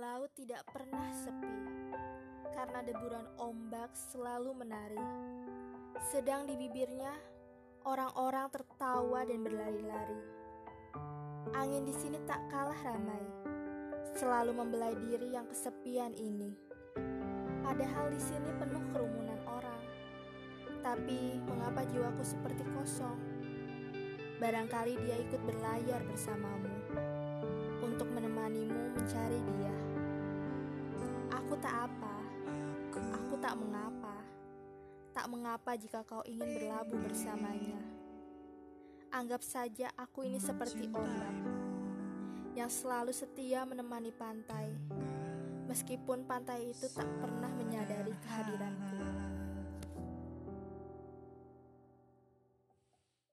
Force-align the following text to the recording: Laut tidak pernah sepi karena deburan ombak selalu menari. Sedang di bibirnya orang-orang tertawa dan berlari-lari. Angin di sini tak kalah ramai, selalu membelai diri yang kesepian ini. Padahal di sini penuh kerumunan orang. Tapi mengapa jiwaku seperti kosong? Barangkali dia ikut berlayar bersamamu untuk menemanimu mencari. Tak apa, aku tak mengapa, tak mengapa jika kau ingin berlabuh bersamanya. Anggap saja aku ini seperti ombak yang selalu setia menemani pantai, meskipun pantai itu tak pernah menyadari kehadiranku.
Laut 0.00 0.32
tidak 0.32 0.64
pernah 0.72 1.12
sepi 1.12 1.60
karena 2.56 2.80
deburan 2.80 3.36
ombak 3.36 3.92
selalu 3.92 4.56
menari. 4.56 5.04
Sedang 6.08 6.48
di 6.48 6.56
bibirnya 6.56 7.12
orang-orang 7.84 8.48
tertawa 8.48 9.28
dan 9.28 9.44
berlari-lari. 9.44 10.20
Angin 11.52 11.84
di 11.84 11.92
sini 11.92 12.16
tak 12.24 12.40
kalah 12.48 12.80
ramai, 12.80 13.20
selalu 14.16 14.56
membelai 14.56 14.96
diri 15.04 15.36
yang 15.36 15.44
kesepian 15.52 16.16
ini. 16.16 16.48
Padahal 17.60 18.08
di 18.08 18.20
sini 18.24 18.56
penuh 18.56 18.80
kerumunan 18.96 19.36
orang. 19.52 19.84
Tapi 20.80 21.44
mengapa 21.44 21.84
jiwaku 21.84 22.24
seperti 22.24 22.64
kosong? 22.72 23.20
Barangkali 24.40 24.96
dia 25.04 25.20
ikut 25.20 25.44
berlayar 25.44 26.00
bersamamu 26.08 26.72
untuk 27.84 28.08
menemanimu 28.08 28.96
mencari. 28.96 29.59
Tak 31.60 31.92
apa, 31.92 32.16
aku 33.20 33.36
tak 33.36 33.52
mengapa, 33.52 34.16
tak 35.12 35.28
mengapa 35.28 35.76
jika 35.76 36.00
kau 36.08 36.24
ingin 36.24 36.56
berlabuh 36.56 36.96
bersamanya. 37.04 37.76
Anggap 39.12 39.44
saja 39.44 39.92
aku 40.00 40.24
ini 40.24 40.40
seperti 40.40 40.88
ombak 40.88 41.36
yang 42.56 42.72
selalu 42.72 43.12
setia 43.12 43.68
menemani 43.68 44.08
pantai, 44.08 44.72
meskipun 45.68 46.24
pantai 46.24 46.72
itu 46.72 46.88
tak 46.96 47.06
pernah 47.20 47.52
menyadari 47.52 48.16
kehadiranku. 48.24 48.99